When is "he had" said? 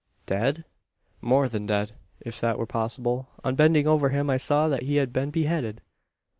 4.81-5.13